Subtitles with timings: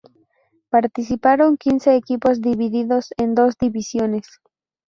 [0.71, 4.27] Participaron quince equipos divididos en dos divisiones.